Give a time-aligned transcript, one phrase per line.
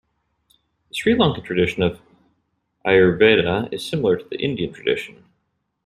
[0.89, 1.99] The Sri Lankan tradition of
[2.83, 5.23] Ayurveda is similar to the Indian tradition.